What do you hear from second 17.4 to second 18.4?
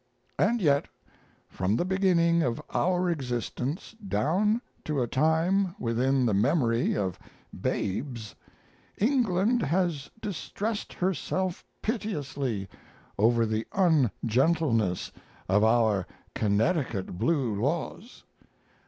Laws.